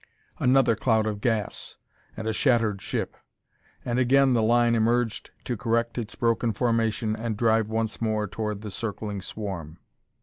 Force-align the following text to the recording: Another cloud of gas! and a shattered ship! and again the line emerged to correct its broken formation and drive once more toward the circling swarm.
Another 0.39 0.75
cloud 0.75 1.05
of 1.05 1.21
gas! 1.21 1.77
and 2.17 2.27
a 2.27 2.33
shattered 2.33 2.81
ship! 2.81 3.15
and 3.85 3.99
again 3.99 4.33
the 4.33 4.41
line 4.41 4.73
emerged 4.73 5.29
to 5.43 5.55
correct 5.55 5.95
its 5.95 6.15
broken 6.15 6.53
formation 6.53 7.15
and 7.15 7.37
drive 7.37 7.67
once 7.69 8.01
more 8.01 8.25
toward 8.25 8.61
the 8.61 8.71
circling 8.71 9.21
swarm. 9.21 9.77